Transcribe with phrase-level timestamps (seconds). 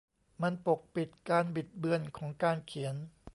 [0.41, 2.95] มันปกปิด 'การบิดเบือนของการเขียน'